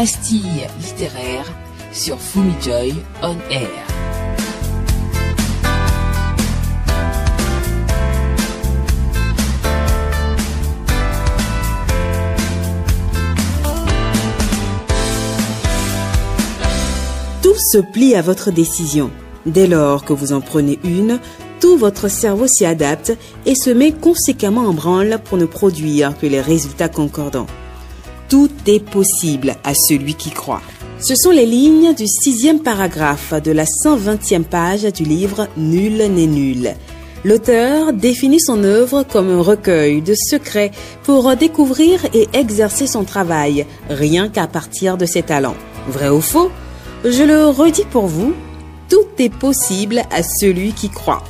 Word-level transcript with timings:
pastille 0.00 0.68
littéraire 0.80 1.44
sur 1.92 2.20
Fumijoy 2.20 2.94
On 3.20 3.34
Air. 3.50 3.68
Tout 17.42 17.56
se 17.56 17.78
plie 17.78 18.14
à 18.14 18.22
votre 18.22 18.52
décision. 18.52 19.10
Dès 19.46 19.66
lors 19.66 20.04
que 20.04 20.12
vous 20.12 20.32
en 20.32 20.40
prenez 20.40 20.78
une, 20.84 21.18
tout 21.58 21.76
votre 21.76 22.06
cerveau 22.06 22.46
s'y 22.46 22.64
adapte 22.64 23.18
et 23.46 23.56
se 23.56 23.70
met 23.70 23.90
conséquemment 23.90 24.68
en 24.68 24.74
branle 24.74 25.18
pour 25.24 25.38
ne 25.38 25.44
produire 25.44 26.16
que 26.16 26.26
les 26.26 26.40
résultats 26.40 26.88
concordants. 26.88 27.48
Tout 28.28 28.50
est 28.66 28.84
possible 28.84 29.56
à 29.64 29.72
celui 29.74 30.14
qui 30.14 30.30
croit. 30.30 30.60
Ce 31.00 31.14
sont 31.14 31.30
les 31.30 31.46
lignes 31.46 31.94
du 31.94 32.06
sixième 32.06 32.60
paragraphe 32.60 33.32
de 33.32 33.52
la 33.52 33.64
120e 33.64 34.44
page 34.44 34.82
du 34.82 35.04
livre 35.04 35.48
Nul 35.56 35.96
n'est 35.96 36.26
nul. 36.26 36.74
L'auteur 37.24 37.94
définit 37.94 38.40
son 38.40 38.64
œuvre 38.64 39.02
comme 39.02 39.30
un 39.30 39.40
recueil 39.40 40.02
de 40.02 40.14
secrets 40.14 40.72
pour 41.04 41.34
découvrir 41.36 42.04
et 42.12 42.28
exercer 42.34 42.86
son 42.86 43.04
travail, 43.04 43.64
rien 43.88 44.28
qu'à 44.28 44.46
partir 44.46 44.98
de 44.98 45.06
ses 45.06 45.22
talents. 45.22 45.56
Vrai 45.88 46.10
ou 46.10 46.20
faux 46.20 46.50
Je 47.04 47.22
le 47.22 47.46
redis 47.46 47.86
pour 47.90 48.08
vous, 48.08 48.34
tout 48.90 49.06
est 49.18 49.32
possible 49.32 50.02
à 50.10 50.22
celui 50.22 50.72
qui 50.72 50.90
croit. 50.90 51.24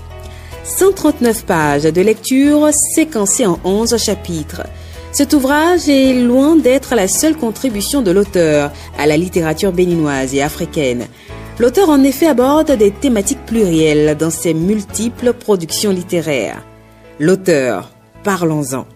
139 0.64 1.44
pages 1.46 1.84
de 1.84 2.00
lecture 2.00 2.70
séquencées 2.72 3.46
en 3.46 3.60
11 3.64 3.96
chapitres. 3.96 4.62
Cet 5.10 5.32
ouvrage 5.32 5.88
est 5.88 6.12
loin 6.12 6.56
d'être 6.56 6.94
la 6.94 7.08
seule 7.08 7.36
contribution 7.36 8.02
de 8.02 8.10
l'auteur 8.10 8.70
à 8.98 9.06
la 9.06 9.16
littérature 9.16 9.72
béninoise 9.72 10.34
et 10.34 10.42
africaine. 10.42 11.06
L'auteur 11.58 11.88
en 11.88 12.02
effet 12.04 12.26
aborde 12.26 12.72
des 12.72 12.90
thématiques 12.90 13.44
plurielles 13.46 14.16
dans 14.16 14.30
ses 14.30 14.54
multiples 14.54 15.32
productions 15.32 15.90
littéraires. 15.90 16.62
L'auteur, 17.18 17.90
parlons-en. 18.22 18.86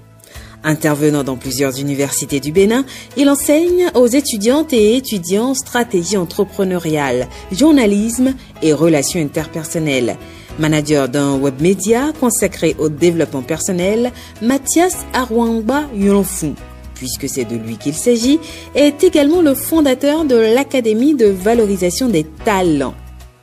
Intervenant 0.64 1.24
dans 1.24 1.36
plusieurs 1.36 1.80
universités 1.80 2.38
du 2.38 2.52
Bénin, 2.52 2.84
il 3.16 3.28
enseigne 3.28 3.90
aux 3.94 4.06
étudiantes 4.06 4.72
et 4.72 4.96
étudiants 4.96 5.54
stratégie 5.54 6.16
entrepreneuriale, 6.16 7.26
journalisme 7.50 8.34
et 8.62 8.72
relations 8.72 9.20
interpersonnelles. 9.20 10.16
Manager 10.58 11.08
d'un 11.08 11.36
web 11.36 11.60
média 11.60 12.12
consacré 12.20 12.76
au 12.78 12.88
développement 12.88 13.42
personnel, 13.42 14.12
Mathias 14.40 14.98
Arwangba 15.12 15.84
Yonfou, 15.94 16.54
puisque 16.94 17.28
c'est 17.28 17.44
de 17.44 17.56
lui 17.56 17.76
qu'il 17.76 17.94
s'agit, 17.94 18.38
est 18.74 19.02
également 19.02 19.42
le 19.42 19.54
fondateur 19.54 20.24
de 20.24 20.36
l'Académie 20.36 21.14
de 21.14 21.26
valorisation 21.26 22.08
des 22.08 22.24
talents. 22.44 22.94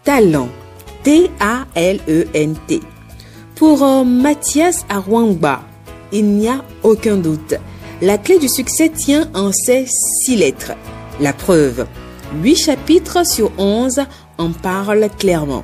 Talent. 0.03 0.49
T-A-L-E-N-T. 1.03 2.79
Pour 3.55 3.83
euh, 3.83 4.03
Mathias 4.03 4.85
Arwangba, 4.89 5.63
il 6.11 6.25
n'y 6.25 6.47
a 6.47 6.63
aucun 6.83 7.17
doute. 7.17 7.55
La 8.02 8.17
clé 8.17 8.39
du 8.39 8.47
succès 8.47 8.89
tient 8.89 9.29
en 9.33 9.52
ces 9.52 9.85
six 9.88 10.35
lettres. 10.35 10.73
La 11.19 11.33
preuve. 11.33 11.85
Huit 12.41 12.55
chapitres 12.55 13.25
sur 13.25 13.52
onze 13.57 14.02
en 14.37 14.52
parlent 14.52 15.09
clairement. 15.17 15.63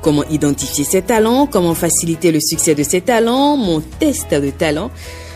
Comment 0.00 0.24
identifier 0.30 0.84
ses 0.84 1.02
talents, 1.02 1.46
comment 1.46 1.74
faciliter 1.74 2.32
le 2.32 2.40
succès 2.40 2.74
de 2.74 2.82
ses 2.82 3.00
talents, 3.00 3.56
mon 3.56 3.80
test 3.80 4.30
de 4.32 4.50
talent. 4.50 4.90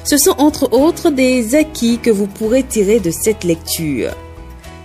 Ce 0.04 0.16
sont 0.16 0.34
entre 0.38 0.72
autres 0.72 1.10
des 1.10 1.54
acquis 1.54 1.98
que 1.98 2.10
vous 2.10 2.26
pourrez 2.26 2.62
tirer 2.62 3.00
de 3.00 3.10
cette 3.10 3.44
lecture. 3.44 4.10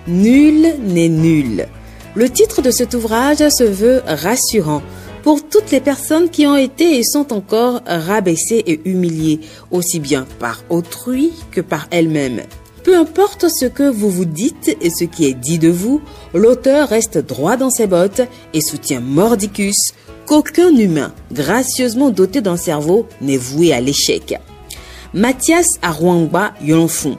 Nul 0.08 0.76
n'est 0.84 1.10
nul. 1.10 1.68
Le 2.16 2.30
titre 2.30 2.62
de 2.62 2.72
cet 2.72 2.94
ouvrage 2.94 3.48
se 3.50 3.64
veut 3.64 4.02
rassurant 4.06 4.82
pour 5.28 5.46
toutes 5.46 5.72
les 5.72 5.82
personnes 5.82 6.30
qui 6.30 6.48
ont 6.48 6.56
été 6.56 6.98
et 6.98 7.04
sont 7.04 7.34
encore 7.34 7.82
rabaissées 7.86 8.64
et 8.66 8.80
humiliées, 8.86 9.42
aussi 9.72 10.00
bien 10.00 10.26
par 10.40 10.64
autrui 10.70 11.34
que 11.52 11.60
par 11.60 11.90
elles-mêmes. 11.92 12.44
Peu 12.86 12.96
importe 12.96 13.50
ce 13.50 13.66
que 13.66 13.90
vous 13.90 14.10
vous 14.10 14.24
dites 14.24 14.78
et 14.80 14.90
ce 14.90 15.04
qui 15.04 15.26
est 15.26 15.34
dit 15.34 15.60
de 15.60 15.68
vous, 15.68 16.00
l'auteur 16.34 16.88
reste 16.88 17.18
droit 17.18 17.58
dans 17.58 17.70
ses 17.70 17.88
bottes 17.88 18.22
et 18.54 18.62
soutient 18.62 19.02
mordicus 19.02 19.76
qu'aucun 20.26 20.74
humain 20.74 21.12
gracieusement 21.34 22.10
doté 22.10 22.40
d'un 22.40 22.56
cerveau 22.56 23.06
n'est 23.20 23.36
voué 23.36 23.74
à 23.74 23.82
l'échec. 23.82 24.34
Mathias 25.14 25.72
Arwangba 25.82 26.54
Yonfun 26.64 27.18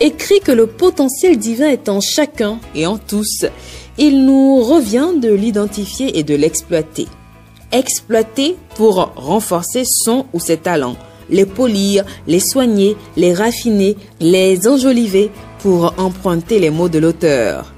écrit 0.00 0.40
que 0.40 0.52
le 0.52 0.66
potentiel 0.66 1.36
divin 1.36 1.68
est 1.68 1.90
en 1.90 2.00
chacun 2.00 2.58
et 2.74 2.86
en 2.86 2.96
tous. 2.96 3.44
Il 3.98 4.24
nous 4.24 4.62
revient 4.62 5.10
de 5.20 5.30
l'identifier 5.30 6.18
et 6.18 6.22
de 6.22 6.34
l'exploiter. 6.34 7.06
Exploiter 7.72 8.56
pour 8.76 9.12
renforcer 9.16 9.84
son 9.84 10.26
ou 10.32 10.40
ses 10.40 10.56
talents 10.56 10.96
les 11.30 11.46
polir, 11.46 12.04
les 12.26 12.40
soigner, 12.40 12.96
les 13.16 13.32
raffiner, 13.32 13.96
les 14.20 14.66
enjoliver 14.66 15.30
pour 15.60 15.94
emprunter 15.98 16.58
les 16.58 16.70
mots 16.70 16.88
de 16.88 16.98
l'auteur. 16.98 17.72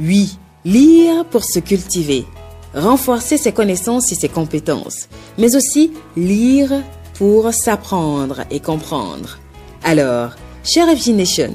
Oui, 0.00 0.36
lire 0.64 1.24
pour 1.24 1.44
se 1.44 1.58
cultiver, 1.60 2.24
renforcer 2.74 3.38
ses 3.38 3.52
connaissances 3.52 4.12
et 4.12 4.16
ses 4.16 4.28
compétences, 4.28 5.08
mais 5.38 5.56
aussi 5.56 5.92
lire 6.16 6.82
pour 7.14 7.52
s'apprendre 7.54 8.42
et 8.50 8.60
comprendre. 8.60 9.38
Alors, 9.82 10.32
cher 10.64 10.86
FG 10.88 11.10
Nation, 11.10 11.54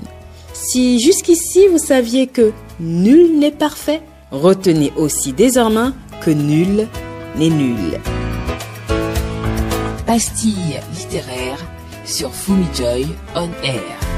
si 0.53 0.99
jusqu'ici 0.99 1.67
vous 1.67 1.77
saviez 1.77 2.27
que 2.27 2.51
nul 2.79 3.37
n'est 3.37 3.51
parfait, 3.51 4.01
retenez 4.31 4.91
aussi 4.95 5.33
désormais 5.33 5.91
que 6.23 6.31
nul 6.31 6.87
n'est 7.35 7.49
nul. 7.49 7.99
Pastille 10.05 10.79
littéraire 10.93 11.57
sur 12.05 12.33
Fumijoy 12.33 13.07
On 13.35 13.49
Air. 13.63 14.10